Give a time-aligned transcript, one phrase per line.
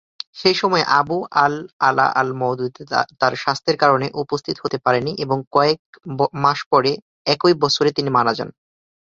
[0.35, 2.83] সেই সময়ে, আবু আল-আলা আল-মওদুদি
[3.21, 5.79] তার স্বাস্থ্যের কারণে উপস্থিত হতে পারেননি এবং কয়েক
[6.43, 6.91] মাস পরে
[7.27, 8.49] একই বছরে তিনি মারা যান।